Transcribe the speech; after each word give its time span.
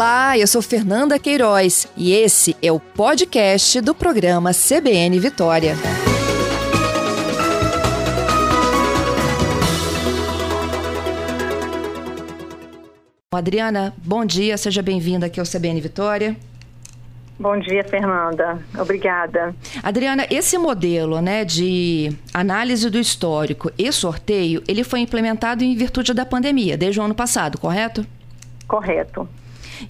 Olá, 0.00 0.38
eu 0.38 0.46
sou 0.46 0.62
Fernanda 0.62 1.18
Queiroz 1.18 1.86
e 1.94 2.14
esse 2.14 2.56
é 2.62 2.72
o 2.72 2.80
podcast 2.80 3.82
do 3.82 3.94
programa 3.94 4.50
CBN 4.54 5.20
Vitória. 5.20 5.74
Adriana, 13.30 13.92
bom 13.98 14.24
dia, 14.24 14.56
seja 14.56 14.80
bem-vinda 14.80 15.26
aqui 15.26 15.38
ao 15.38 15.44
CBN 15.44 15.78
Vitória. 15.82 16.34
Bom 17.38 17.60
dia, 17.60 17.84
Fernanda. 17.84 18.58
Obrigada. 18.78 19.54
Adriana, 19.82 20.26
esse 20.30 20.56
modelo 20.56 21.20
né, 21.20 21.44
de 21.44 22.10
análise 22.32 22.88
do 22.88 22.98
histórico 22.98 23.70
e 23.76 23.92
sorteio, 23.92 24.62
ele 24.66 24.82
foi 24.82 25.00
implementado 25.00 25.62
em 25.62 25.76
virtude 25.76 26.14
da 26.14 26.24
pandemia, 26.24 26.78
desde 26.78 26.98
o 26.98 27.02
ano 27.02 27.14
passado, 27.14 27.58
correto? 27.60 28.06
Correto. 28.66 29.28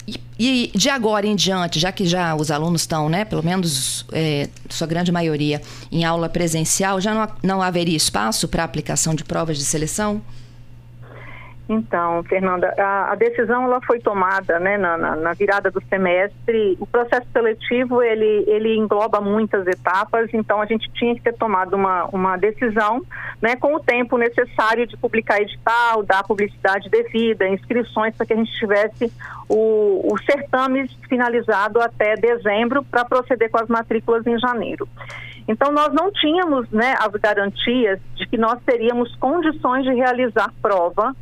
E, 0.07 0.19
e 0.39 0.71
de 0.77 0.89
agora 0.89 1.27
em 1.27 1.35
diante, 1.35 1.79
já 1.79 1.91
que 1.91 2.05
já 2.05 2.35
os 2.35 2.49
alunos 2.51 2.81
estão, 2.81 3.09
né, 3.09 3.25
pelo 3.25 3.43
menos 3.43 4.05
é, 4.11 4.49
sua 4.69 4.87
grande 4.87 5.11
maioria, 5.11 5.61
em 5.91 6.03
aula 6.03 6.29
presencial, 6.29 6.99
já 6.99 7.13
não, 7.13 7.27
não 7.43 7.61
haveria 7.61 7.97
espaço 7.97 8.47
para 8.47 8.63
aplicação 8.63 9.13
de 9.13 9.23
provas 9.23 9.57
de 9.57 9.63
seleção? 9.63 10.21
Então, 11.73 12.21
Fernanda, 12.23 12.73
a, 12.77 13.13
a, 13.13 13.15
decisão 13.15 13.63
ela 13.63 13.79
foi 13.87 13.97
tomada 13.97 14.59
né, 14.59 14.77
na, 14.77 14.97
na, 14.97 15.15
na, 15.15 15.33
virada 15.33 15.71
do 15.71 15.81
semestre. 15.85 16.75
O 16.81 16.85
processo 16.85 17.25
seletivo 17.31 18.03
ele, 18.03 18.43
ele 18.45 18.75
engloba 18.75 19.21
muitas 19.21 19.65
etapas, 19.65 20.29
então 20.33 20.61
a 20.61 20.65
gente 20.65 20.91
tinha 20.91 21.15
que 21.15 21.21
ter 21.21 21.33
tomado 21.33 21.73
uma, 21.77 22.03
uma 22.07 22.35
decisão 22.35 23.01
né, 23.41 23.55
com 23.55 23.73
o 23.73 23.79
tempo 23.79 24.17
necessário 24.17 24.85
de 24.85 24.97
publicar 24.97 25.39
edital, 25.39 26.03
dar 26.03 26.25
publicidade 26.25 26.89
devida, 26.89 27.47
inscrições 27.47 28.13
para 28.17 28.25
que 28.25 28.33
a 28.33 28.35
gente 28.35 28.51
tivesse 28.59 29.09
o, 29.47 30.11
o 30.13 30.17
certame 30.29 30.89
finalizado 31.07 31.79
até 31.79 32.15
dezembro 32.17 32.83
para 32.83 33.05
proceder 33.05 33.49
com 33.49 33.59
as 33.59 33.69
matrículas 33.69 34.27
em 34.27 34.37
janeiro. 34.37 34.85
Então, 35.47 35.71
nós 35.71 35.93
não 35.93 36.11
tínhamos 36.11 36.69
né, 36.69 36.95
as 36.99 37.13
garantias 37.13 37.97
de 38.15 38.27
que 38.27 38.37
nós 38.37 38.59
teríamos 38.65 39.15
condições 39.15 39.85
de 39.85 39.93
realizar 39.93 40.51
prova 40.61 41.15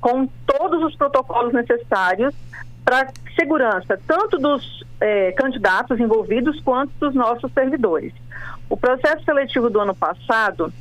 com 0.00 0.26
todos 0.46 0.82
os 0.82 0.96
protocolos 0.96 1.52
necessários 1.52 2.34
para 2.84 3.12
segurança, 3.38 3.98
tanto 4.06 4.38
dos 4.38 4.84
eh, 5.00 5.32
candidatos 5.32 5.98
envolvidos 5.98 6.60
quanto 6.60 6.92
dos 7.00 7.14
nossos 7.14 7.52
servidores. 7.52 8.12
O 8.68 8.76
processo 8.76 9.24
seletivo 9.24 9.68
do 9.68 9.80
ano 9.80 9.94
passado, 9.94 10.72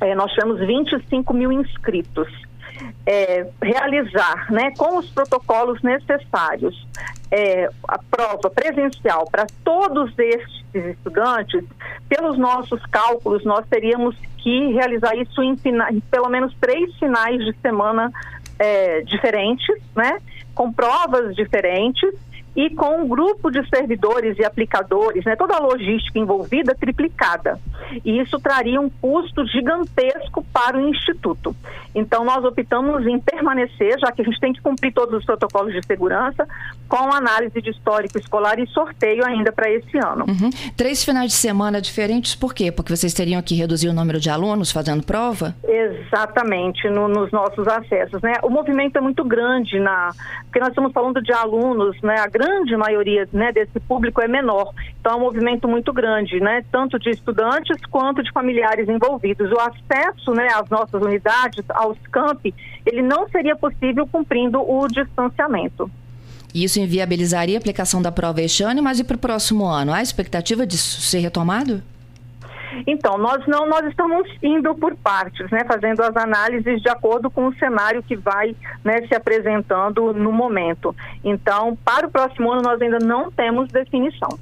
eh, 0.00 0.14
nós 0.14 0.32
tivemos 0.32 0.58
25 0.58 1.32
mil 1.32 1.52
inscritos. 1.52 2.28
É, 3.06 3.46
realizar 3.62 4.52
né, 4.52 4.70
com 4.76 4.98
os 4.98 5.08
protocolos 5.08 5.80
necessários 5.80 6.86
é, 7.30 7.70
a 7.88 7.98
prova 7.98 8.50
presencial 8.50 9.24
para 9.30 9.46
todos 9.64 10.12
estes 10.18 10.64
estudantes, 10.74 11.64
pelos 12.08 12.36
nossos 12.36 12.84
cálculos, 12.86 13.44
nós 13.44 13.66
teríamos 13.68 14.14
que 14.38 14.72
realizar 14.72 15.16
isso 15.16 15.42
em, 15.42 15.56
em 15.90 16.00
pelo 16.00 16.28
menos 16.28 16.54
três 16.60 16.94
finais 16.98 17.38
de 17.44 17.54
semana 17.62 18.12
é, 18.58 19.02
diferentes, 19.02 19.76
né? 19.94 20.18
com 20.54 20.72
provas 20.72 21.36
diferentes 21.36 22.10
e 22.56 22.70
com 22.70 23.02
um 23.02 23.06
grupo 23.06 23.50
de 23.50 23.62
servidores 23.68 24.38
e 24.38 24.44
aplicadores, 24.44 25.24
né, 25.26 25.36
toda 25.36 25.54
a 25.54 25.60
logística 25.60 26.18
envolvida 26.18 26.74
triplicada. 26.74 27.60
E 28.02 28.18
isso 28.18 28.40
traria 28.40 28.80
um 28.80 28.88
custo 28.88 29.46
gigantesco 29.46 30.44
para 30.52 30.78
o 30.78 30.88
Instituto. 30.88 31.54
Então, 31.94 32.24
nós 32.24 32.44
optamos 32.44 33.06
em 33.06 33.20
permanecer, 33.20 33.98
já 33.98 34.10
que 34.10 34.22
a 34.22 34.24
gente 34.24 34.40
tem 34.40 34.52
que 34.52 34.60
cumprir 34.60 34.92
todos 34.92 35.18
os 35.18 35.24
protocolos 35.24 35.72
de 35.72 35.84
segurança, 35.86 36.48
com 36.88 37.12
análise 37.12 37.60
de 37.60 37.70
histórico 37.70 38.18
escolar 38.18 38.58
e 38.58 38.66
sorteio 38.68 39.24
ainda 39.24 39.52
para 39.52 39.70
esse 39.70 39.98
ano. 39.98 40.24
Uhum. 40.26 40.50
Três 40.76 41.04
finais 41.04 41.32
de 41.32 41.36
semana 41.36 41.80
diferentes, 41.80 42.34
por 42.34 42.54
quê? 42.54 42.72
Porque 42.72 42.94
vocês 42.94 43.12
teriam 43.12 43.42
que 43.42 43.54
reduzir 43.54 43.88
o 43.88 43.92
número 43.92 44.18
de 44.18 44.30
alunos 44.30 44.72
fazendo 44.72 45.04
prova? 45.04 45.54
Exatamente, 45.64 46.88
no, 46.88 47.08
nos 47.08 47.30
nossos 47.30 47.66
acessos. 47.68 48.22
Né? 48.22 48.34
O 48.42 48.48
movimento 48.48 48.96
é 48.96 49.00
muito 49.00 49.24
grande, 49.24 49.78
na, 49.78 50.10
porque 50.44 50.60
nós 50.60 50.70
estamos 50.70 50.92
falando 50.92 51.20
de 51.22 51.32
alunos, 51.32 52.00
né? 52.02 52.16
a 52.18 52.26
grande 52.26 52.45
grande 52.46 52.76
maioria 52.76 53.28
né, 53.32 53.50
desse 53.50 53.80
público 53.80 54.20
é 54.20 54.28
menor. 54.28 54.72
Então 55.00 55.12
é 55.12 55.16
um 55.16 55.20
movimento 55.20 55.66
muito 55.66 55.92
grande, 55.92 56.38
né, 56.40 56.64
tanto 56.70 56.98
de 56.98 57.10
estudantes 57.10 57.78
quanto 57.90 58.22
de 58.22 58.30
familiares 58.32 58.88
envolvidos. 58.88 59.50
O 59.50 59.58
acesso 59.58 60.32
né, 60.32 60.48
às 60.54 60.68
nossas 60.70 61.02
unidades, 61.02 61.64
aos 61.70 61.98
campi, 62.12 62.54
ele 62.84 63.02
não 63.02 63.28
seria 63.28 63.56
possível 63.56 64.06
cumprindo 64.06 64.60
o 64.60 64.86
distanciamento. 64.86 65.90
Isso 66.54 66.80
inviabilizaria 66.80 67.56
a 67.56 67.58
aplicação 67.58 68.00
da 68.00 68.10
prova 68.10 68.40
este 68.40 68.62
ano, 68.62 68.82
mas 68.82 68.98
e 68.98 69.04
para 69.04 69.16
o 69.16 69.18
próximo 69.18 69.66
ano? 69.66 69.92
Há 69.92 70.00
expectativa 70.00 70.66
de 70.66 70.78
ser 70.78 71.18
retomado? 71.18 71.82
Então, 72.86 73.18
nós 73.18 73.46
não, 73.46 73.68
nós 73.68 73.84
estamos 73.86 74.28
indo 74.42 74.74
por 74.74 74.94
partes, 74.96 75.50
né, 75.50 75.64
fazendo 75.66 76.02
as 76.02 76.16
análises 76.16 76.80
de 76.82 76.88
acordo 76.88 77.30
com 77.30 77.46
o 77.46 77.54
cenário 77.56 78.02
que 78.02 78.16
vai 78.16 78.54
né, 78.84 79.06
se 79.06 79.14
apresentando 79.14 80.12
no 80.12 80.32
momento. 80.32 80.94
Então, 81.24 81.76
para 81.84 82.06
o 82.06 82.10
próximo 82.10 82.52
ano, 82.52 82.62
nós 82.62 82.80
ainda 82.80 82.98
não 82.98 83.30
temos 83.30 83.68
definição. 83.68 84.38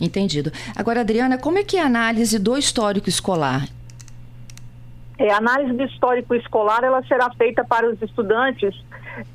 Entendido. 0.00 0.50
Agora, 0.76 1.00
Adriana, 1.00 1.38
como 1.38 1.58
é 1.58 1.64
que 1.64 1.76
é 1.76 1.82
a 1.82 1.86
análise 1.86 2.38
do 2.38 2.56
histórico 2.56 3.08
escolar? 3.08 3.68
É, 5.18 5.30
a 5.30 5.36
análise 5.36 5.72
do 5.72 5.84
histórico 5.84 6.34
escolar 6.34 6.82
ela 6.82 7.02
será 7.04 7.30
feita 7.30 7.64
para 7.64 7.88
os 7.88 8.00
estudantes 8.02 8.74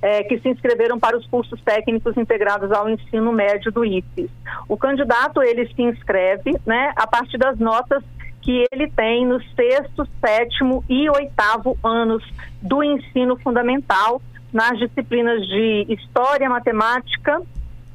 é, 0.01 0.23
que 0.23 0.39
se 0.39 0.49
inscreveram 0.49 0.99
para 0.99 1.17
os 1.17 1.25
cursos 1.27 1.59
técnicos 1.61 2.15
integrados 2.17 2.71
ao 2.71 2.89
ensino 2.89 3.31
médio 3.31 3.71
do 3.71 3.85
IFES. 3.85 4.29
O 4.67 4.77
candidato 4.77 5.41
ele 5.41 5.67
se 5.67 5.81
inscreve, 5.81 6.55
né, 6.65 6.93
a 6.95 7.07
partir 7.07 7.37
das 7.37 7.57
notas 7.57 8.03
que 8.41 8.65
ele 8.71 8.89
tem 8.89 9.25
no 9.25 9.41
sexto, 9.55 10.07
sétimo 10.21 10.83
e 10.87 11.09
oitavo 11.09 11.77
anos 11.83 12.23
do 12.61 12.81
ensino 12.81 13.37
fundamental 13.37 14.21
nas 14.53 14.79
disciplinas 14.79 15.45
de 15.45 15.85
história, 15.89 16.49
matemática, 16.49 17.41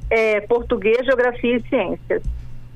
é, 0.09 0.41
português, 0.41 1.03
geografia 1.05 1.57
e 1.57 1.67
ciências. 1.67 2.23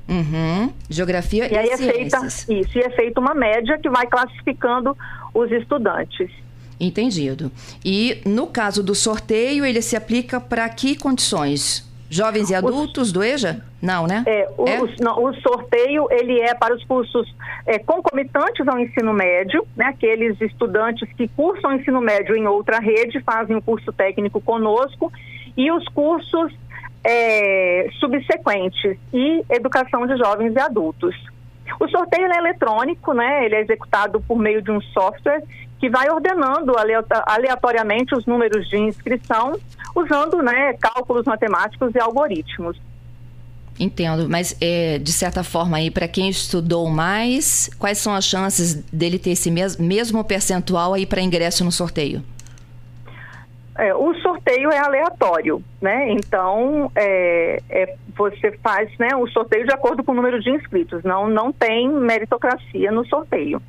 Uhum. 0.08 0.72
Geografia 0.88 1.46
e, 1.46 1.52
e 1.52 1.56
aí 1.58 1.68
é 1.68 1.76
feita 1.76 2.26
isso 2.26 2.78
e 2.78 2.80
é 2.80 2.90
feita 2.90 3.20
uma 3.20 3.34
média 3.34 3.78
que 3.78 3.88
vai 3.88 4.06
classificando 4.06 4.96
os 5.34 5.50
estudantes. 5.52 6.30
Entendido. 6.80 7.50
E 7.84 8.20
no 8.24 8.46
caso 8.46 8.82
do 8.82 8.94
sorteio, 8.94 9.64
ele 9.64 9.82
se 9.82 9.96
aplica 9.96 10.40
para 10.40 10.68
que 10.68 10.96
condições? 10.96 11.88
Jovens 12.10 12.48
e 12.50 12.54
adultos 12.54 13.12
do 13.12 13.22
EJA? 13.22 13.62
Não, 13.82 14.06
né? 14.06 14.24
É, 14.26 14.48
o, 14.56 14.66
é? 14.66 14.80
Não, 15.00 15.22
o, 15.22 15.34
sorteio 15.34 16.08
ele 16.10 16.40
é 16.40 16.54
para 16.54 16.74
os 16.74 16.82
cursos 16.84 17.32
é, 17.66 17.78
concomitantes 17.78 18.66
ao 18.66 18.78
ensino 18.78 19.12
médio, 19.12 19.66
né? 19.76 19.86
aqueles 19.86 20.40
estudantes 20.40 21.08
que 21.12 21.28
cursam 21.28 21.74
ensino 21.74 22.00
médio 22.00 22.34
em 22.34 22.46
outra 22.46 22.78
rede, 22.78 23.20
fazem 23.20 23.56
o 23.56 23.62
curso 23.62 23.92
técnico 23.92 24.40
conosco, 24.40 25.12
e 25.56 25.70
os 25.70 25.86
cursos 25.88 26.52
é, 27.04 27.88
subsequentes 28.00 28.96
e 29.12 29.44
educação 29.50 30.06
de 30.06 30.16
jovens 30.16 30.54
e 30.54 30.60
adultos. 30.60 31.14
O 31.78 31.86
sorteio 31.88 32.26
é 32.32 32.38
eletrônico, 32.38 33.12
né? 33.12 33.44
Ele 33.44 33.54
é 33.56 33.60
executado 33.60 34.20
por 34.26 34.38
meio 34.38 34.62
de 34.62 34.70
um 34.70 34.80
software 34.80 35.42
que 35.78 35.88
vai 35.88 36.10
ordenando 36.10 36.74
aleatoriamente 37.26 38.14
os 38.14 38.26
números 38.26 38.68
de 38.68 38.76
inscrição, 38.76 39.58
usando 39.94 40.42
né, 40.42 40.72
cálculos 40.74 41.24
matemáticos 41.24 41.94
e 41.94 42.00
algoritmos. 42.00 42.80
Entendo, 43.80 44.28
mas 44.28 44.56
é, 44.60 44.98
de 44.98 45.12
certa 45.12 45.44
forma 45.44 45.76
aí, 45.76 45.88
para 45.88 46.08
quem 46.08 46.28
estudou 46.28 46.88
mais, 46.90 47.70
quais 47.78 47.98
são 47.98 48.12
as 48.12 48.24
chances 48.24 48.74
dele 48.74 49.20
ter 49.20 49.30
esse 49.30 49.50
mes 49.52 49.76
mesmo 49.76 50.24
percentual 50.24 50.94
aí 50.94 51.06
para 51.06 51.20
ingresso 51.20 51.64
no 51.64 51.70
sorteio? 51.70 52.20
É, 53.76 53.94
o 53.94 54.12
sorteio 54.14 54.72
é 54.72 54.78
aleatório, 54.78 55.62
né? 55.80 56.10
Então 56.10 56.90
é, 56.96 57.62
é, 57.70 57.94
você 58.16 58.50
faz 58.60 58.90
né, 58.98 59.14
o 59.14 59.28
sorteio 59.28 59.64
de 59.64 59.72
acordo 59.72 60.02
com 60.02 60.10
o 60.10 60.14
número 60.16 60.40
de 60.40 60.50
inscritos. 60.50 61.04
Não, 61.04 61.28
não 61.28 61.52
tem 61.52 61.88
meritocracia 61.88 62.90
no 62.90 63.06
sorteio. 63.06 63.62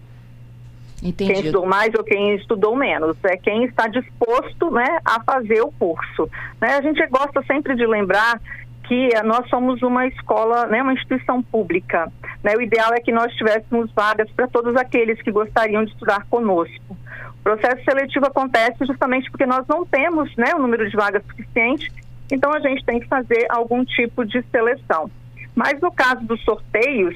Entendido. 1.01 1.33
Quem 1.33 1.45
estudou 1.45 1.65
mais 1.65 1.93
ou 1.95 2.03
quem 2.03 2.35
estudou 2.35 2.75
menos. 2.75 3.17
É 3.23 3.37
quem 3.37 3.65
está 3.65 3.87
disposto 3.87 4.71
né, 4.71 4.99
a 5.05 5.21
fazer 5.23 5.61
o 5.61 5.71
curso. 5.71 6.29
Né? 6.59 6.75
A 6.75 6.81
gente 6.81 7.05
gosta 7.07 7.41
sempre 7.43 7.75
de 7.75 7.85
lembrar 7.85 8.39
que 8.83 9.09
nós 9.23 9.47
somos 9.49 9.81
uma 9.83 10.07
escola, 10.07 10.65
né, 10.65 10.81
uma 10.81 10.93
instituição 10.93 11.41
pública. 11.43 12.11
Né? 12.43 12.55
O 12.57 12.61
ideal 12.61 12.93
é 12.93 12.99
que 12.99 13.11
nós 13.11 13.31
tivéssemos 13.35 13.91
vagas 13.93 14.29
para 14.31 14.47
todos 14.47 14.75
aqueles 14.75 15.21
que 15.21 15.31
gostariam 15.31 15.85
de 15.85 15.91
estudar 15.91 16.25
conosco. 16.29 16.97
O 17.39 17.43
processo 17.43 17.83
seletivo 17.83 18.25
acontece 18.25 18.85
justamente 18.85 19.29
porque 19.29 19.45
nós 19.45 19.65
não 19.67 19.85
temos 19.85 20.35
né, 20.35 20.53
o 20.55 20.59
número 20.59 20.89
de 20.89 20.95
vagas 20.95 21.23
suficiente, 21.25 21.91
então 22.31 22.51
a 22.51 22.59
gente 22.59 22.83
tem 22.83 22.99
que 22.99 23.07
fazer 23.07 23.45
algum 23.49 23.85
tipo 23.85 24.25
de 24.25 24.43
seleção. 24.51 25.09
Mas 25.55 25.79
no 25.79 25.91
caso 25.91 26.25
dos 26.25 26.43
sorteios, 26.43 27.15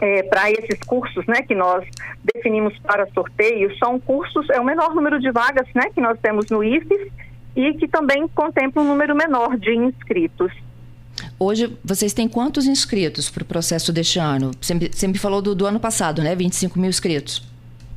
é, 0.00 0.22
para 0.22 0.50
esses 0.50 0.78
cursos 0.86 1.24
né, 1.26 1.42
que 1.42 1.54
nós 1.54 1.84
definimos 2.34 2.76
para 2.78 3.06
sorteio, 3.12 3.76
são 3.78 3.98
cursos, 3.98 4.48
é 4.50 4.60
o 4.60 4.64
menor 4.64 4.94
número 4.94 5.20
de 5.20 5.30
vagas 5.30 5.66
né, 5.74 5.90
que 5.94 6.00
nós 6.00 6.18
temos 6.20 6.46
no 6.50 6.62
IFES 6.62 7.10
e 7.56 7.74
que 7.74 7.88
também 7.88 8.26
contempla 8.28 8.82
um 8.82 8.86
número 8.86 9.14
menor 9.14 9.56
de 9.56 9.74
inscritos. 9.74 10.52
Hoje, 11.38 11.76
vocês 11.84 12.12
têm 12.12 12.28
quantos 12.28 12.66
inscritos 12.66 13.30
para 13.30 13.42
o 13.42 13.46
processo 13.46 13.92
deste 13.92 14.18
ano? 14.18 14.50
Você 14.60 15.06
me 15.06 15.18
falou 15.18 15.40
do, 15.40 15.54
do 15.54 15.66
ano 15.66 15.78
passado, 15.78 16.22
né? 16.22 16.34
25 16.34 16.78
mil 16.78 16.88
inscritos. 16.88 17.54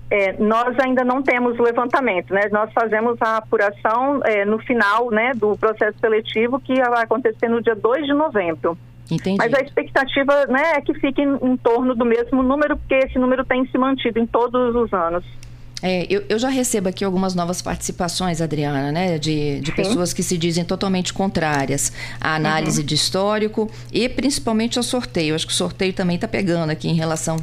É, 0.10 0.34
nós 0.42 0.78
ainda 0.80 1.04
não 1.04 1.22
temos 1.22 1.60
o 1.60 1.64
levantamento, 1.64 2.34
né? 2.34 2.48
Nós 2.52 2.72
fazemos 2.72 3.18
a 3.22 3.38
apuração 3.38 4.22
é, 4.24 4.46
no 4.46 4.58
final 4.60 5.12
né, 5.12 5.34
do 5.34 5.58
processo 5.58 5.98
seletivo 6.00 6.60
que 6.60 6.76
vai 6.76 7.04
acontecer 7.04 7.50
no 7.50 7.62
dia 7.62 7.76
2 7.76 8.06
de 8.06 8.14
novembro. 8.14 8.78
Entendi. 9.10 9.38
Mas 9.38 9.54
a 9.54 9.62
expectativa 9.62 10.46
né, 10.48 10.74
é 10.76 10.82
que 10.82 10.94
fique 10.96 11.22
em, 11.22 11.36
em 11.42 11.58
torno 11.58 11.96
do 11.96 12.06
mesmo 12.06 12.44
número, 12.44 12.78
porque 12.78 12.96
esse 12.96 13.18
número 13.18 13.46
tem 13.46 13.66
se 13.68 13.78
mantido 13.78 14.20
em 14.20 14.26
todos 14.26 14.76
os 14.76 14.92
anos. 14.94 15.24
É, 15.82 16.08
eu, 16.10 16.24
eu, 16.28 16.40
já 16.40 16.50
recebo 16.50 16.90
aqui 16.90 17.06
algumas 17.06 17.36
novas 17.36 17.62
participações, 17.62 18.42
Adriana, 18.42 18.92
né? 18.92 19.20
De, 19.20 19.60
de 19.60 19.72
pessoas 19.72 20.12
que 20.12 20.24
se 20.24 20.38
dizem 20.38 20.66
totalmente 20.66 21.14
contrárias 21.14 21.94
à 22.20 22.36
análise 22.36 22.80
uhum. 22.80 22.86
de 22.86 22.96
histórico 22.96 23.70
e 23.94 24.10
principalmente 24.10 24.80
ao 24.80 24.84
sorteio. 24.84 25.36
Acho 25.36 25.46
que 25.46 25.54
o 25.54 25.56
sorteio 25.56 25.94
também 25.94 26.16
está 26.16 26.28
pegando 26.28 26.72
aqui 26.72 26.88
em 26.90 26.96
relação 26.96 27.38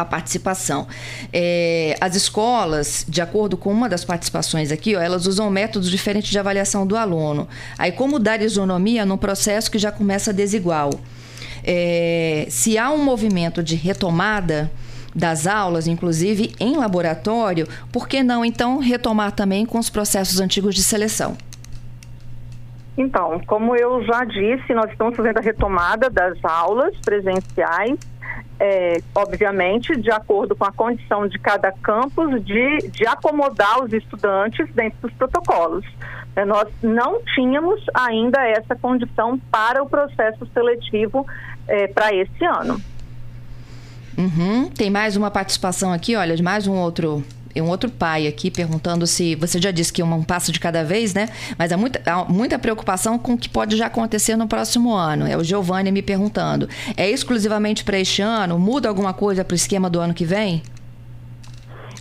à 0.00 0.04
participação. 0.04 0.86
É, 1.32 1.96
as 2.00 2.14
escolas, 2.16 3.04
de 3.08 3.20
acordo 3.20 3.56
com 3.56 3.72
uma 3.72 3.88
das 3.88 4.04
participações 4.04 4.72
aqui, 4.72 4.96
ó, 4.96 5.00
elas 5.00 5.26
usam 5.26 5.50
métodos 5.50 5.90
diferentes 5.90 6.30
de 6.30 6.38
avaliação 6.38 6.86
do 6.86 6.96
aluno. 6.96 7.48
Aí, 7.78 7.92
como 7.92 8.18
dar 8.18 8.40
isonomia 8.42 9.04
num 9.04 9.16
processo 9.16 9.70
que 9.70 9.78
já 9.78 9.92
começa 9.92 10.32
desigual? 10.32 10.90
É, 11.62 12.46
se 12.48 12.78
há 12.78 12.90
um 12.90 13.02
movimento 13.02 13.62
de 13.62 13.74
retomada 13.74 14.70
das 15.14 15.46
aulas, 15.46 15.86
inclusive 15.86 16.52
em 16.58 16.76
laboratório, 16.76 17.66
por 17.92 18.08
que 18.08 18.22
não 18.22 18.44
então 18.44 18.78
retomar 18.78 19.32
também 19.32 19.66
com 19.66 19.78
os 19.78 19.90
processos 19.90 20.40
antigos 20.40 20.74
de 20.74 20.82
seleção? 20.82 21.36
Então, 23.00 23.40
como 23.46 23.74
eu 23.74 24.04
já 24.04 24.24
disse, 24.24 24.74
nós 24.74 24.90
estamos 24.90 25.16
fazendo 25.16 25.38
a 25.38 25.40
retomada 25.40 26.10
das 26.10 26.36
aulas 26.44 26.94
presenciais, 26.98 27.98
é, 28.58 29.00
obviamente, 29.14 29.96
de 29.96 30.10
acordo 30.10 30.54
com 30.54 30.66
a 30.66 30.70
condição 30.70 31.26
de 31.26 31.38
cada 31.38 31.72
campus, 31.72 32.44
de, 32.44 32.90
de 32.90 33.06
acomodar 33.06 33.82
os 33.82 33.90
estudantes 33.90 34.68
dentro 34.74 34.98
dos 35.00 35.12
protocolos. 35.14 35.86
É, 36.36 36.44
nós 36.44 36.68
não 36.82 37.22
tínhamos 37.34 37.82
ainda 37.94 38.46
essa 38.46 38.76
condição 38.76 39.38
para 39.50 39.82
o 39.82 39.88
processo 39.88 40.46
seletivo 40.52 41.26
é, 41.66 41.86
para 41.86 42.14
esse 42.14 42.44
ano. 42.44 42.78
Uhum. 44.18 44.68
Tem 44.68 44.90
mais 44.90 45.16
uma 45.16 45.30
participação 45.30 45.90
aqui, 45.90 46.14
olha, 46.16 46.36
de 46.36 46.42
mais 46.42 46.66
um 46.66 46.74
outro 46.74 47.24
um 47.56 47.68
outro 47.68 47.90
pai 47.90 48.26
aqui 48.26 48.50
perguntando 48.50 49.06
se 49.06 49.34
você 49.34 49.60
já 49.60 49.70
disse 49.70 49.92
que 49.92 50.02
um 50.02 50.22
passo 50.22 50.52
de 50.52 50.60
cada 50.60 50.84
vez, 50.84 51.14
né? 51.14 51.28
Mas 51.58 51.72
há 51.72 51.76
muita, 51.76 52.02
há 52.10 52.24
muita 52.24 52.58
preocupação 52.58 53.18
com 53.18 53.32
o 53.32 53.38
que 53.38 53.48
pode 53.48 53.76
já 53.76 53.86
acontecer 53.86 54.36
no 54.36 54.46
próximo 54.46 54.94
ano. 54.94 55.26
É 55.26 55.36
o 55.36 55.42
Giovanni 55.42 55.90
me 55.90 56.02
perguntando. 56.02 56.68
É 56.96 57.08
exclusivamente 57.10 57.82
para 57.82 57.98
este 57.98 58.22
ano? 58.22 58.58
Muda 58.58 58.88
alguma 58.88 59.12
coisa 59.12 59.44
para 59.44 59.54
o 59.54 59.56
esquema 59.56 59.88
do 59.88 59.98
ano 60.00 60.14
que 60.14 60.24
vem? 60.24 60.62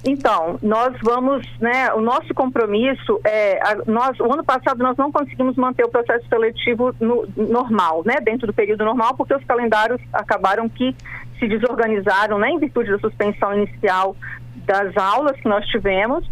Então, 0.04 0.58
nós 0.62 0.96
vamos, 1.04 1.46
né, 1.60 1.92
o 1.94 2.00
nosso 2.00 2.34
compromisso 2.34 3.20
é, 3.26 3.60
a, 3.62 3.76
nós, 3.86 4.18
o 4.20 4.32
ano 4.32 4.44
passado 4.44 4.82
nós 4.82 4.96
não 4.96 5.12
conseguimos 5.12 5.58
manter 5.58 5.84
o 5.84 5.90
processo 5.90 6.26
seletivo 6.30 6.96
no, 7.00 7.28
normal, 7.36 8.04
né, 8.06 8.16
dentro 8.22 8.48
do 8.48 8.54
período 8.54 8.86
normal, 8.86 9.16
porque 9.16 9.34
os 9.34 9.44
calendários 9.44 10.00
acabaram 10.14 10.70
que 10.70 10.96
se 11.38 11.48
desorganizaram, 11.48 12.40
né, 12.40 12.50
em 12.50 12.60
virtude 12.60 12.92
da 12.92 13.00
suspensão 13.00 13.54
inicial 13.58 14.16
das 14.70 14.96
aulas 14.96 15.36
que 15.38 15.50
nós 15.50 15.66
tivemos. 15.66 16.30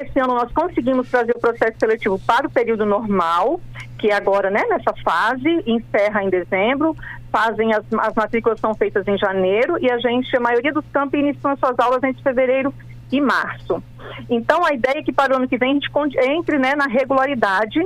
Esse 0.00 0.18
ano 0.18 0.34
nós 0.34 0.50
conseguimos 0.52 1.10
trazer 1.10 1.32
o 1.36 1.40
processo 1.40 1.76
seletivo 1.78 2.18
para 2.20 2.46
o 2.46 2.50
período 2.50 2.86
normal, 2.86 3.60
que 3.98 4.10
agora, 4.10 4.50
né, 4.50 4.64
nessa 4.70 4.94
fase, 5.04 5.62
encerra 5.66 6.24
em 6.24 6.30
dezembro, 6.30 6.96
fazem 7.30 7.74
as, 7.74 7.84
as 7.98 8.14
matrículas 8.14 8.58
são 8.58 8.74
feitas 8.74 9.06
em 9.06 9.18
janeiro 9.18 9.76
e 9.80 9.90
a 9.90 9.98
gente, 9.98 10.34
a 10.34 10.40
maioria 10.40 10.72
dos 10.72 10.84
campos 10.92 11.18
iniciam 11.18 11.56
suas 11.56 11.78
aulas 11.78 12.02
entre 12.02 12.22
fevereiro 12.22 12.72
e 13.12 13.20
março. 13.20 13.82
Então, 14.30 14.64
a 14.64 14.72
ideia 14.72 15.00
é 15.00 15.02
que 15.02 15.12
para 15.12 15.34
o 15.34 15.36
ano 15.36 15.48
que 15.48 15.58
vem 15.58 15.72
a 15.72 15.74
gente 15.74 15.90
entre 16.20 16.58
né, 16.58 16.74
na 16.74 16.86
regularidade 16.86 17.84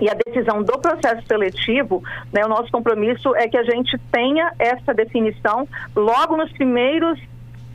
e 0.00 0.10
a 0.10 0.14
decisão 0.14 0.64
do 0.64 0.78
processo 0.78 1.24
seletivo, 1.28 2.02
né, 2.32 2.44
o 2.44 2.48
nosso 2.48 2.72
compromisso 2.72 3.36
é 3.36 3.46
que 3.46 3.56
a 3.56 3.62
gente 3.62 3.96
tenha 4.10 4.52
essa 4.58 4.92
definição 4.92 5.68
logo 5.94 6.36
nos 6.36 6.50
primeiros 6.52 7.20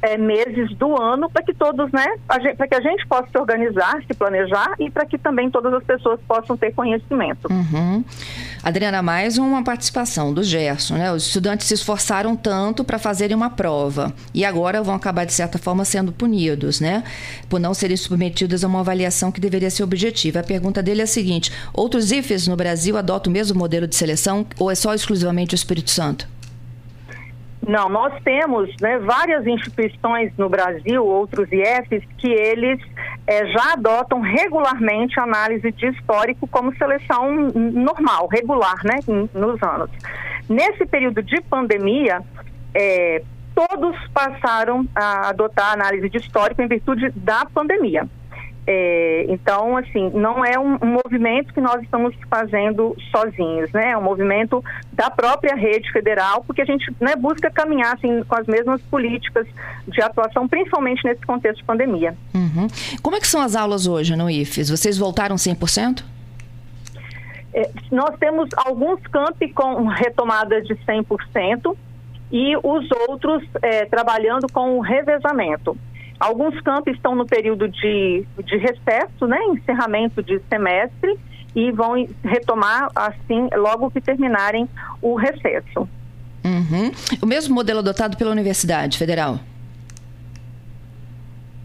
é, 0.01 0.17
meses 0.17 0.75
do 0.77 0.99
ano 1.01 1.29
para 1.29 1.43
que 1.43 1.53
todos, 1.53 1.91
né, 1.91 2.05
para 2.27 2.67
que 2.67 2.75
a 2.75 2.81
gente 2.81 3.05
possa 3.07 3.27
se 3.29 3.37
organizar, 3.37 4.01
se 4.05 4.13
planejar 4.13 4.75
e 4.79 4.89
para 4.89 5.05
que 5.05 5.17
também 5.17 5.49
todas 5.49 5.73
as 5.73 5.83
pessoas 5.83 6.19
possam 6.27 6.55
ter 6.55 6.73
conhecimento. 6.73 7.51
Uhum. 7.51 8.03
Adriana, 8.63 9.01
mais 9.01 9.37
uma 9.37 9.63
participação 9.63 10.33
do 10.33 10.43
Gerson, 10.43 10.95
né? 10.95 11.11
Os 11.11 11.27
estudantes 11.27 11.67
se 11.67 11.73
esforçaram 11.73 12.35
tanto 12.35 12.83
para 12.83 12.99
fazerem 12.99 13.35
uma 13.35 13.49
prova 13.49 14.13
e 14.33 14.43
agora 14.43 14.81
vão 14.81 14.95
acabar 14.95 15.25
de 15.25 15.33
certa 15.33 15.57
forma 15.57 15.85
sendo 15.85 16.11
punidos, 16.11 16.79
né? 16.79 17.03
Por 17.49 17.59
não 17.59 17.73
serem 17.73 17.95
submetidos 17.95 18.63
a 18.63 18.67
uma 18.67 18.81
avaliação 18.81 19.31
que 19.31 19.39
deveria 19.39 19.69
ser 19.69 19.83
objetiva. 19.83 20.39
A 20.39 20.43
pergunta 20.43 20.83
dele 20.83 21.01
é 21.01 21.03
a 21.03 21.07
seguinte: 21.07 21.51
outros 21.73 22.11
IFES 22.11 22.47
no 22.47 22.55
Brasil 22.55 22.97
adotam 22.97 23.31
o 23.31 23.33
mesmo 23.33 23.57
modelo 23.57 23.87
de 23.87 23.95
seleção 23.95 24.45
ou 24.59 24.69
é 24.69 24.75
só 24.75 24.93
exclusivamente 24.93 25.53
o 25.53 25.55
Espírito 25.55 25.91
Santo? 25.91 26.27
Não, 27.67 27.89
nós 27.89 28.13
temos 28.23 28.73
né, 28.79 28.97
várias 28.99 29.45
instituições 29.45 30.31
no 30.37 30.47
Brasil, 30.47 31.05
outros 31.05 31.49
IFs, 31.51 32.01
que 32.17 32.31
eles 32.31 32.79
é, 33.27 33.45
já 33.47 33.73
adotam 33.73 34.21
regularmente 34.21 35.19
análise 35.19 35.69
de 35.73 35.87
histórico 35.87 36.47
como 36.47 36.73
seleção 36.77 37.29
normal, 37.53 38.29
regular, 38.31 38.81
né, 38.85 38.99
nos 39.33 39.61
anos. 39.61 39.89
Nesse 40.47 40.85
período 40.85 41.21
de 41.21 41.41
pandemia, 41.41 42.21
é, 42.73 43.21
todos 43.53 43.97
passaram 44.13 44.87
a 44.95 45.29
adotar 45.29 45.73
análise 45.73 46.09
de 46.09 46.19
histórico 46.19 46.61
em 46.61 46.67
virtude 46.67 47.11
da 47.17 47.45
pandemia. 47.53 48.07
É, 48.69 49.25
então, 49.29 49.77
assim, 49.77 50.11
não 50.13 50.43
é 50.43 50.59
um, 50.59 50.77
um, 50.81 50.99
movimento 51.01 51.53
que 51.53 51.61
nós 51.61 51.81
estamos 51.81 52.13
fazendo 52.29 52.93
sozinhos, 53.09 53.71
né? 53.71 53.91
É 53.91 53.97
um 53.97 54.03
movimento 54.03 54.61
da 54.91 55.09
própria 55.09 55.55
rede 55.55 55.89
federal, 55.89 56.43
porque 56.45 56.61
a 56.61 56.65
gente 56.65 56.93
né, 56.99 57.15
busca 57.15 57.49
caminhar 57.49 57.93
assim, 57.95 58.21
com 58.25 58.35
as 58.35 58.45
mesmas 58.45 58.81
políticas 58.81 59.47
de 59.87 60.01
atuação, 60.01 60.49
principalmente 60.49 61.01
nesse 61.05 61.25
contexto 61.25 61.59
de 61.59 61.63
pandemia. 61.63 62.13
Uhum. 62.35 62.67
Como 63.01 63.15
é 63.15 63.21
que 63.21 63.27
são 63.27 63.41
as 63.41 63.55
aulas 63.55 63.87
hoje 63.87 64.17
no 64.17 64.29
IFES? 64.29 64.69
Vocês 64.69 64.97
voltaram 64.97 65.37
100%? 65.37 66.03
É, 67.53 67.69
nós 67.89 68.19
temos 68.19 68.49
alguns 68.53 68.99
campi 69.07 69.47
com 69.53 69.85
retomada 69.87 70.61
de 70.61 70.75
100% 70.75 71.73
e 72.33 72.57
os 72.57 72.85
outros 73.07 73.43
é, 73.61 73.85
trabalhando 73.85 74.45
com 74.51 74.77
o 74.77 74.81
revezamento. 74.81 75.77
Alguns 76.19 76.59
campos 76.61 76.93
estão 76.95 77.15
no 77.15 77.25
período 77.25 77.67
de, 77.67 78.25
de 78.43 78.57
recesso, 78.57 79.27
né, 79.27 79.37
encerramento 79.49 80.23
de 80.23 80.39
semestre, 80.49 81.17
e 81.55 81.71
vão 81.71 81.93
retomar 82.23 82.89
assim 82.95 83.49
logo 83.55 83.89
que 83.89 83.99
terminarem 83.99 84.69
o 85.01 85.15
recesso. 85.15 85.87
Uhum. 86.43 86.91
O 87.21 87.25
mesmo 87.25 87.55
modelo 87.55 87.79
adotado 87.79 88.15
pela 88.15 88.31
Universidade 88.31 88.97
Federal? 88.97 89.39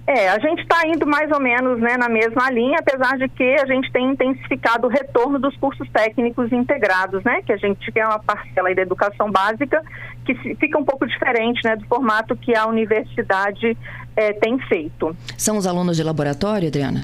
É, 0.05 0.29
a 0.29 0.39
gente 0.39 0.63
está 0.63 0.85
indo 0.87 1.07
mais 1.07 1.31
ou 1.31 1.41
menos 1.41 1.81
né, 1.81 1.97
na 1.97 2.09
mesma 2.09 2.51
linha, 2.51 2.79
apesar 2.81 3.17
de 3.17 3.29
que 3.29 3.55
a 3.61 3.67
gente 3.67 3.91
tem 3.93 4.11
intensificado 4.11 4.89
o 4.89 4.91
retorno 4.91 5.39
dos 5.39 5.57
cursos 5.57 5.89
técnicos 5.91 6.51
integrados, 6.53 7.23
né? 7.23 7.41
Que 7.43 7.53
a 7.53 7.57
gente 7.57 7.91
tem 7.93 8.05
uma 8.05 8.19
parcela 8.19 8.69
aí 8.69 8.75
da 8.75 8.83
educação 8.83 9.31
básica 9.31 9.81
que 10.25 10.35
fica 10.57 10.79
um 10.79 10.85
pouco 10.85 11.07
diferente 11.07 11.61
né, 11.65 11.77
do 11.77 11.87
formato 11.87 12.37
que 12.37 12.55
a 12.55 12.67
universidade 12.67 13.77
é, 14.16 14.33
tem 14.33 14.59
feito. 14.61 15.16
São 15.37 15.57
os 15.57 15.66
alunos 15.66 15.97
de 15.97 16.02
laboratório, 16.02 16.69
Adriana? 16.69 17.02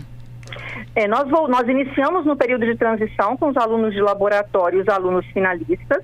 É, 0.94 1.06
nós, 1.06 1.28
nós 1.28 1.68
iniciamos 1.68 2.24
no 2.24 2.36
período 2.36 2.66
de 2.66 2.76
transição 2.76 3.36
com 3.36 3.48
os 3.48 3.56
alunos 3.56 3.92
de 3.92 4.00
laboratório 4.00 4.80
os 4.80 4.88
alunos 4.88 5.24
finalistas. 5.26 6.02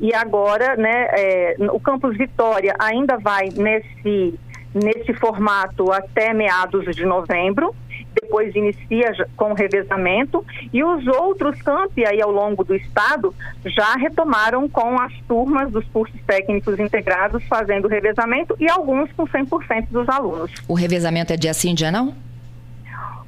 E 0.00 0.12
agora, 0.12 0.76
né, 0.76 1.06
é, 1.12 1.56
o 1.72 1.78
Campus 1.78 2.16
Vitória 2.16 2.74
ainda 2.78 3.16
vai 3.16 3.48
nesse 3.56 4.38
nesse 4.74 5.14
formato 5.14 5.92
até 5.92 6.34
meados 6.34 6.84
de 6.96 7.06
novembro, 7.06 7.72
depois 8.20 8.54
inicia 8.54 9.12
com 9.36 9.50
o 9.50 9.54
revezamento 9.54 10.44
e 10.72 10.82
os 10.82 11.06
outros 11.06 11.60
campi 11.62 12.04
aí 12.06 12.20
ao 12.20 12.30
longo 12.30 12.64
do 12.64 12.74
estado 12.74 13.34
já 13.64 13.94
retomaram 13.94 14.68
com 14.68 15.00
as 15.00 15.12
turmas 15.28 15.70
dos 15.70 15.84
cursos 15.86 16.20
técnicos 16.26 16.78
integrados 16.78 17.42
fazendo 17.44 17.88
revezamento 17.88 18.56
e 18.58 18.68
alguns 18.68 19.10
com 19.12 19.26
100% 19.26 19.88
dos 19.90 20.08
alunos. 20.08 20.50
O 20.68 20.74
revezamento 20.74 21.32
é 21.32 21.36
dia 21.36 21.54
sim, 21.54 21.74
dia 21.74 21.90
não? 21.90 22.14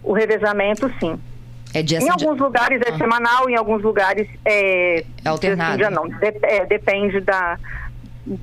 O 0.03 0.13
revezamento 0.13 0.91
sim. 1.01 1.19
É 1.75 1.83
dia 1.83 1.99
em 1.99 2.09
alguns 2.09 2.37
dia... 2.37 2.45
lugares 2.45 2.81
é 2.81 2.91
ah. 2.91 2.97
semanal, 2.97 3.51
em 3.51 3.57
alguns 3.57 3.83
lugares 3.83 4.29
é, 4.45 5.01
é 5.01 5.29
alternado. 5.29 5.77
Dia, 5.77 5.91
não. 5.91 6.09
Dep 6.09 6.39
é, 6.43 6.65
depende 6.65 7.21
da 7.21 7.59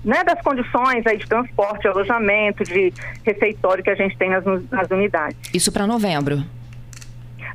né, 0.03 0.23
das 0.23 0.41
condições 0.41 1.05
aí 1.05 1.17
de 1.17 1.27
transporte, 1.27 1.87
alojamento, 1.87 2.63
de 2.63 2.93
refeitório 3.23 3.83
que 3.83 3.89
a 3.89 3.95
gente 3.95 4.17
tem 4.17 4.29
nas, 4.29 4.43
nas 4.69 4.89
unidades. 4.89 5.37
Isso 5.53 5.71
para 5.71 5.85
novembro? 5.85 6.43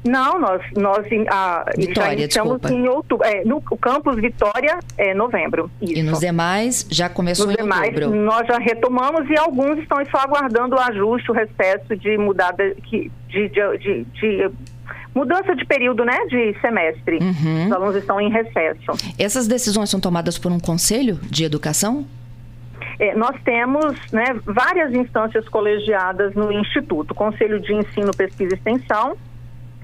Não, 0.06 0.38
nós, 0.38 0.62
nós 0.76 1.06
a, 1.28 1.64
Vitória, 1.76 2.28
desculpa. 2.28 2.70
em 2.70 2.88
outubro. 2.88 3.26
É, 3.26 3.44
no 3.44 3.60
campus 3.60 4.16
Vitória 4.16 4.78
é 4.96 5.12
novembro. 5.12 5.70
Isso. 5.80 5.98
E 5.98 6.02
nos 6.02 6.20
demais 6.20 6.86
já 6.90 7.08
começou 7.08 7.46
nos 7.46 7.54
em 7.54 7.62
demais, 7.62 7.94
outubro? 7.94 8.20
Nós 8.20 8.46
já 8.46 8.58
retomamos 8.58 9.28
e 9.28 9.36
alguns 9.36 9.78
estão 9.78 9.98
só 10.10 10.18
aguardando 10.18 10.76
o 10.76 10.78
ajuste, 10.78 11.30
o 11.30 11.34
recesso 11.34 11.96
de 11.96 12.16
mudada 12.16 12.74
de, 12.74 13.10
de, 13.28 13.48
de, 13.48 14.04
de 14.04 14.50
mudança 15.18 15.54
de 15.56 15.64
período, 15.64 16.04
né, 16.04 16.16
de 16.26 16.56
semestre. 16.60 17.18
Uhum. 17.20 17.66
Os 17.66 17.72
alunos 17.72 17.96
estão 17.96 18.20
em 18.20 18.30
recesso. 18.30 18.92
Essas 19.18 19.48
decisões 19.48 19.90
são 19.90 20.00
tomadas 20.00 20.38
por 20.38 20.52
um 20.52 20.60
conselho 20.60 21.18
de 21.22 21.44
educação? 21.44 22.06
É, 23.00 23.14
nós 23.14 23.36
temos 23.44 23.96
né, 24.12 24.24
várias 24.44 24.92
instâncias 24.92 25.48
colegiadas 25.48 26.34
no 26.34 26.52
Instituto, 26.52 27.14
Conselho 27.14 27.60
de 27.60 27.74
Ensino, 27.74 28.12
Pesquisa 28.16 28.54
e 28.54 28.58
Extensão, 28.58 29.16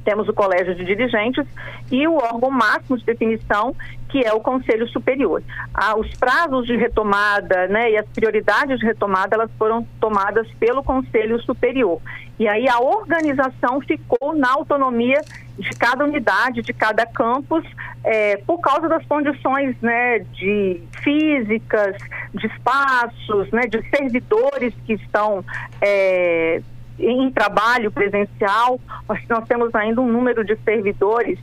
temos 0.04 0.28
o 0.28 0.32
Colégio 0.32 0.74
de 0.74 0.84
Dirigentes 0.84 1.46
e 1.90 2.06
o 2.06 2.14
órgão 2.16 2.50
máximo 2.50 2.98
de 2.98 3.04
definição, 3.04 3.74
que 4.08 4.24
é 4.24 4.32
o 4.32 4.40
Conselho 4.40 4.86
Superior. 4.88 5.42
Ah, 5.72 5.96
os 5.96 6.08
prazos 6.14 6.66
de 6.66 6.76
retomada 6.76 7.66
né, 7.68 7.90
e 7.90 7.96
as 7.96 8.06
prioridades 8.06 8.78
de 8.78 8.86
retomada, 8.86 9.34
elas 9.34 9.50
foram 9.58 9.86
tomadas 10.00 10.46
pelo 10.60 10.82
Conselho 10.82 11.40
Superior. 11.42 12.00
E 12.38 12.48
aí 12.48 12.68
a 12.68 12.80
organização 12.80 13.80
ficou 13.80 14.34
na 14.34 14.52
autonomia 14.52 15.20
de 15.58 15.70
cada 15.70 16.04
unidade, 16.04 16.62
de 16.62 16.72
cada 16.72 17.06
campus, 17.06 17.64
é, 18.02 18.36
por 18.38 18.58
causa 18.58 18.88
das 18.88 19.04
condições 19.06 19.76
né, 19.80 20.18
de 20.18 20.82
físicas, 21.02 21.96
de 22.34 22.46
espaços, 22.46 23.50
né, 23.52 23.62
de 23.62 23.80
servidores 23.88 24.74
que 24.84 24.94
estão 24.94 25.44
é, 25.80 26.60
em 26.98 27.30
trabalho 27.30 27.90
presencial, 27.90 28.80
nós, 29.28 29.44
temos 29.46 29.74
ainda 29.74 30.00
um 30.00 30.10
número 30.10 30.44
de 30.44 30.56
servidores 30.64 31.38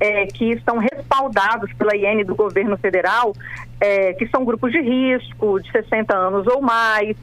é, 0.00 0.26
que 0.26 0.50
estão 0.50 0.78
respaldados 0.78 1.72
pela 1.74 1.96
IN 1.96 2.24
do 2.24 2.34
governo 2.34 2.76
federal, 2.76 3.32
é, 3.80 4.12
que 4.14 4.26
são 4.28 4.44
grupos 4.44 4.72
de 4.72 4.80
risco, 4.80 5.60
de 5.60 5.70
60 5.70 6.14
anos 6.14 6.46
ou 6.46 6.60
mais, 6.60 7.16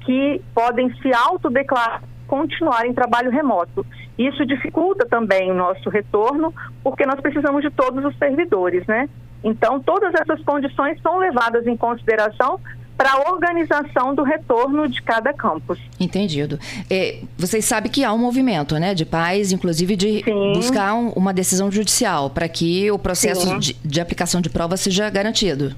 que 0.00 0.42
podem 0.54 0.92
se 0.96 1.12
autodeclarar 1.14 2.02
continuar 2.26 2.86
em 2.86 2.92
trabalho 2.92 3.30
remoto. 3.30 3.86
Isso 4.18 4.44
dificulta 4.46 5.06
também 5.06 5.50
o 5.50 5.54
nosso 5.54 5.88
retorno, 5.90 6.54
porque 6.82 7.06
nós 7.06 7.20
precisamos 7.20 7.62
de 7.62 7.70
todos 7.70 8.04
os 8.04 8.16
servidores, 8.18 8.86
né? 8.86 9.08
Então, 9.42 9.78
todas 9.78 10.14
essas 10.14 10.42
condições 10.42 11.00
são 11.02 11.18
levadas 11.18 11.66
em 11.66 11.76
consideração 11.76 12.58
para 12.96 13.12
a 13.12 13.30
organização 13.30 14.14
do 14.14 14.22
retorno 14.22 14.88
de 14.88 15.02
cada 15.02 15.32
campus. 15.32 15.78
Entendido. 15.98 16.58
É, 16.88 17.20
vocês 17.36 17.64
sabem 17.64 17.90
que 17.90 18.04
há 18.04 18.12
um 18.12 18.18
movimento, 18.18 18.76
né, 18.78 18.94
de 18.94 19.04
pais, 19.04 19.52
inclusive 19.52 19.96
de 19.96 20.22
sim. 20.22 20.52
buscar 20.54 20.94
um, 20.94 21.08
uma 21.10 21.32
decisão 21.32 21.70
judicial 21.70 22.30
para 22.30 22.48
que 22.48 22.90
o 22.90 22.98
processo 22.98 23.58
de, 23.58 23.74
de, 23.84 24.00
aplicação 24.00 24.40
de 24.40 24.48
prova 24.48 24.76
seja 24.76 25.10
garantido. 25.10 25.74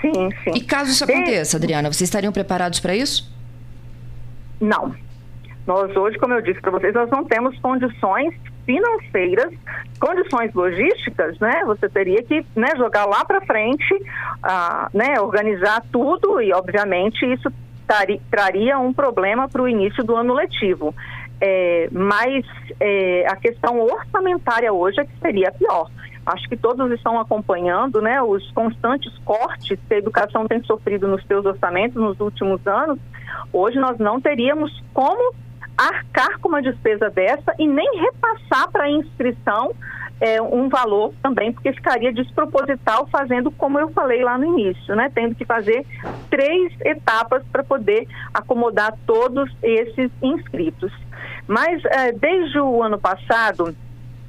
Sim, 0.00 0.30
sim. 0.44 0.50
E 0.54 0.60
caso 0.60 0.90
isso 0.90 1.04
aconteça, 1.04 1.56
Adriana, 1.56 1.92
vocês 1.92 2.08
estariam 2.08 2.32
preparados 2.32 2.80
para 2.80 2.94
isso? 2.94 3.32
Não. 4.60 4.94
Nós 5.66 5.96
hoje, 5.96 6.18
como 6.18 6.34
eu 6.34 6.42
disse 6.42 6.60
para 6.60 6.70
vocês, 6.70 6.94
nós 6.94 7.10
não 7.10 7.24
temos 7.24 7.58
condições 7.58 8.34
financeiras, 8.66 9.54
condições 9.98 10.52
logísticas, 10.52 11.38
né? 11.38 11.62
Você 11.64 11.88
teria 11.88 12.22
que 12.22 12.44
né, 12.54 12.68
jogar 12.76 13.06
lá 13.06 13.24
para 13.24 13.40
frente, 13.40 13.94
ah, 14.42 14.90
né, 14.92 15.18
organizar 15.20 15.82
tudo 15.90 16.42
e, 16.42 16.52
obviamente, 16.52 17.24
isso 17.32 17.50
traria 18.30 18.78
um 18.78 18.92
problema 18.92 19.48
para 19.48 19.62
o 19.62 19.68
início 19.68 20.02
do 20.02 20.16
ano 20.16 20.34
letivo. 20.34 20.94
É, 21.40 21.88
mas 21.92 22.44
é, 22.80 23.26
a 23.28 23.36
questão 23.36 23.80
orçamentária 23.80 24.72
hoje 24.72 25.00
é 25.00 25.04
que 25.04 25.18
seria 25.20 25.52
pior. 25.52 25.88
Acho 26.24 26.48
que 26.48 26.56
todos 26.56 26.90
estão 26.90 27.20
acompanhando 27.20 28.02
né, 28.02 28.20
os 28.20 28.50
constantes 28.50 29.16
cortes 29.18 29.78
que 29.86 29.94
a 29.94 29.98
educação 29.98 30.46
tem 30.48 30.60
sofrido 30.64 31.06
nos 31.06 31.24
seus 31.24 31.46
orçamentos 31.46 32.02
nos 32.02 32.18
últimos 32.18 32.66
anos. 32.66 32.98
Hoje 33.52 33.78
nós 33.78 33.96
não 33.98 34.20
teríamos 34.20 34.82
como 34.92 35.34
arcar 35.76 36.38
com 36.40 36.48
uma 36.48 36.62
despesa 36.62 37.10
dessa 37.10 37.54
e 37.58 37.66
nem 37.66 37.88
repassar 38.00 38.70
para 38.70 38.84
a 38.84 38.90
inscrição 38.90 39.74
é, 40.20 40.40
um 40.40 40.68
valor 40.68 41.12
também, 41.22 41.52
porque 41.52 41.72
ficaria 41.72 42.12
desproposital 42.12 43.06
fazendo 43.08 43.50
como 43.50 43.78
eu 43.78 43.90
falei 43.90 44.22
lá 44.22 44.38
no 44.38 44.46
início, 44.46 44.94
né? 44.96 45.10
Tendo 45.14 45.34
que 45.34 45.44
fazer 45.44 45.84
três 46.30 46.72
etapas 46.80 47.42
para 47.52 47.62
poder 47.62 48.08
acomodar 48.32 48.96
todos 49.06 49.54
esses 49.62 50.10
inscritos. 50.22 50.92
Mas 51.46 51.84
é, 51.84 52.12
desde 52.12 52.58
o 52.58 52.82
ano 52.82 52.98
passado, 52.98 53.76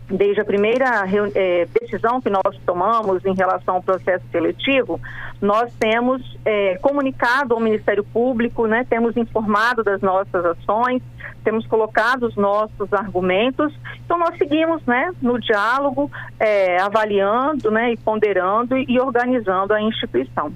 desde 0.10 0.42
a 0.42 0.46
primeira 0.46 1.06
é, 1.36 1.68
decisão 1.80 2.22
que 2.22 2.30
nós 2.30 2.58
tomamos 2.66 3.26
em 3.26 3.34
relação 3.34 3.76
ao 3.76 3.84
processo 3.84 4.24
seletivo, 4.32 5.00
nós 5.42 5.72
temos 5.78 6.22
é, 6.46 6.78
comunicado 6.78 7.54
ao 7.54 7.60
Ministério 7.60 8.04
Público, 8.04 8.66
né, 8.68 8.86
temos 8.90 9.18
informado 9.18 9.84
das 9.84 10.02
nossas 10.02 10.46
ações, 10.46 11.02
temos 11.44 11.66
colocado 11.68 12.24
os 12.24 12.36
nossos 12.36 12.92
argumentos. 12.94 13.74
Então 14.06 14.18
nós 14.18 14.38
seguimos 14.38 14.82
né, 14.86 15.12
no 15.22 15.40
diálogo, 15.40 16.10
é, 16.40 16.82
avaliando 16.82 17.70
né, 17.70 17.94
e 17.94 17.98
ponderando 17.98 18.78
e 18.78 19.00
organizando 19.00 19.74
a 19.74 19.82
instituição. 19.82 20.52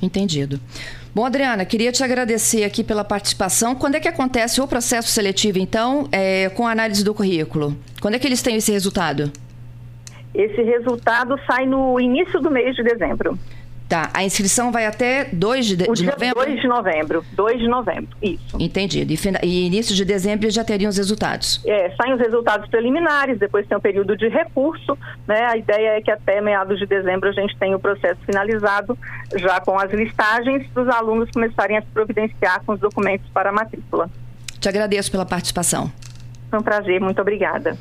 Entendido. 0.00 0.60
Bom, 1.14 1.24
Adriana, 1.24 1.64
queria 1.64 1.92
te 1.92 2.02
agradecer 2.02 2.64
aqui 2.64 2.82
pela 2.82 3.04
participação. 3.04 3.76
Quando 3.76 3.94
é 3.94 4.00
que 4.00 4.08
acontece 4.08 4.60
o 4.60 4.66
processo 4.66 5.08
seletivo, 5.10 5.60
então, 5.60 6.08
é, 6.10 6.48
com 6.48 6.66
a 6.66 6.72
análise 6.72 7.04
do 7.04 7.14
currículo? 7.14 7.76
Quando 8.02 8.14
é 8.14 8.18
que 8.18 8.26
eles 8.26 8.42
têm 8.42 8.56
esse 8.56 8.72
resultado? 8.72 9.30
Esse 10.34 10.60
resultado 10.62 11.38
sai 11.46 11.66
no 11.66 12.00
início 12.00 12.40
do 12.40 12.50
mês 12.50 12.74
de 12.74 12.82
dezembro. 12.82 13.38
Tá, 13.88 14.10
a 14.14 14.24
inscrição 14.24 14.72
vai 14.72 14.86
até 14.86 15.28
2 15.30 15.66
de, 15.66 15.76
de, 15.76 15.84
de 15.84 16.06
novembro? 16.06 16.44
2 16.46 16.60
de 16.60 16.66
novembro, 16.66 17.24
2 17.32 17.58
de 17.58 17.68
novembro, 17.68 18.16
isso. 18.22 18.56
Entendido. 18.58 19.12
E, 19.12 19.18
e, 19.42 19.66
início 19.66 19.94
de 19.94 20.04
dezembro 20.04 20.48
já 20.50 20.64
teriam 20.64 20.88
os 20.88 20.96
resultados? 20.96 21.62
É, 21.66 21.90
saem 21.90 22.14
os 22.14 22.20
resultados 22.20 22.68
preliminares, 22.70 23.38
depois 23.38 23.66
tem 23.66 23.76
o 23.76 23.78
um 23.78 23.82
período 23.82 24.16
de 24.16 24.26
recurso, 24.28 24.96
né? 25.28 25.44
A 25.44 25.56
ideia 25.56 25.98
é 25.98 26.00
que 26.00 26.10
até 26.10 26.40
meados 26.40 26.78
de 26.78 26.86
dezembro 26.86 27.28
a 27.28 27.32
gente 27.32 27.56
tenha 27.58 27.76
o 27.76 27.80
processo 27.80 28.20
finalizado, 28.24 28.98
já 29.36 29.60
com 29.60 29.78
as 29.78 29.92
listagens, 29.92 30.66
para 30.68 30.82
os 30.82 30.88
alunos 30.88 31.30
começarem 31.30 31.76
a 31.76 31.82
se 31.82 31.88
providenciar 31.88 32.62
com 32.64 32.72
os 32.72 32.80
documentos 32.80 33.28
para 33.34 33.50
a 33.50 33.52
matrícula. 33.52 34.08
Te 34.58 34.68
agradeço 34.68 35.10
pela 35.10 35.26
participação. 35.26 35.92
Foi 36.48 36.58
um 36.58 36.62
prazer, 36.62 37.00
muito 37.00 37.20
obrigada. 37.20 37.76